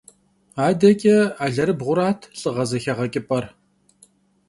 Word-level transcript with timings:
Adeç'e 0.65 1.17
alerıbğurat 1.45 2.21
lh'ığe 2.39 2.65
zexeğeç'ıp'er. 2.69 3.45